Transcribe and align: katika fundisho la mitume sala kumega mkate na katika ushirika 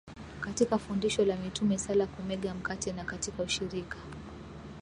katika 0.41 0.77
fundisho 0.77 1.25
la 1.25 1.35
mitume 1.35 1.77
sala 1.77 2.07
kumega 2.07 2.53
mkate 2.53 2.93
na 2.93 3.03
katika 3.03 3.43
ushirika 3.43 3.97